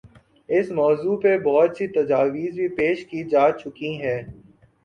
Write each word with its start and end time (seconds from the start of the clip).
اس 0.49 0.71
موضوع 0.71 1.15
پہ 1.21 1.37
بہت 1.39 1.77
سی 1.77 1.87
تجاویز 1.89 2.53
بھی 2.55 2.67
پیش 2.77 3.05
کی 3.05 3.23
جا 3.31 3.49
چکی 3.59 3.93
ہیں۔ 4.01 4.21